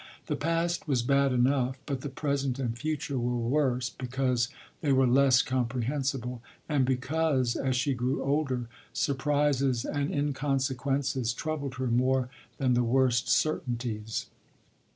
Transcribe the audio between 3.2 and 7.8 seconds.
worse, because they were less comprehensible, and because, as